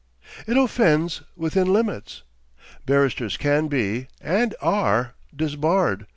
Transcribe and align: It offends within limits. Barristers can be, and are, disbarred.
It 0.47 0.57
offends 0.57 1.21
within 1.37 1.71
limits. 1.71 2.23
Barristers 2.87 3.37
can 3.37 3.67
be, 3.67 4.07
and 4.19 4.55
are, 4.59 5.13
disbarred. 5.31 6.07